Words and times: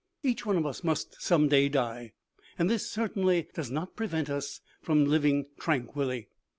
Each 0.23 0.47
one 0.47 0.57
of 0.57 0.65
us 0.65 0.83
must 0.83 1.21
some 1.21 1.47
day 1.47 1.69
die, 1.69 2.13
and 2.57 2.67
this 2.67 2.89
certainty 2.89 3.47
does 3.53 3.69
not 3.69 3.95
prevent 3.95 4.31
us 4.31 4.59
from 4.81 5.05
living 5.05 5.45
tranquilly. 5.59 6.27